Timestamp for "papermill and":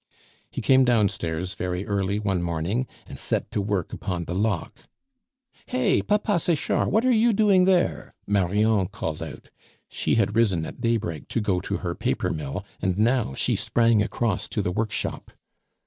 11.93-12.97